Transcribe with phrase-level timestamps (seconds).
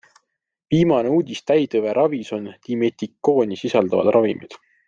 [0.75, 4.63] Viimane uudis täitõve ravis on dimetikooni sisaldavad ravimid.